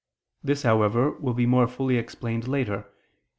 This, 0.43 0.63
however, 0.63 1.11
will 1.19 1.35
be 1.35 1.45
more 1.45 1.67
fully 1.67 1.97
explained 1.97 2.47
later 2.47 2.81
(Q. 2.85 2.91